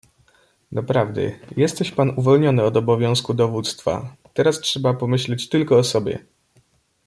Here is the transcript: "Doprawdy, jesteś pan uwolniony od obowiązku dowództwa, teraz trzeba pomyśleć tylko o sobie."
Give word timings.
"Doprawdy, 0.71 1.39
jesteś 1.57 1.91
pan 1.91 2.13
uwolniony 2.19 2.63
od 2.63 2.77
obowiązku 2.77 3.33
dowództwa, 3.33 4.15
teraz 4.33 4.59
trzeba 4.59 4.93
pomyśleć 4.93 5.49
tylko 5.49 5.77
o 5.77 5.83
sobie." 5.83 6.25